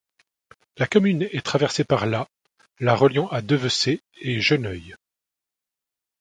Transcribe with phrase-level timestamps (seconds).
[0.77, 2.27] La commune est traversée par la
[2.79, 4.95] la reliant à Devecey et Geneuille.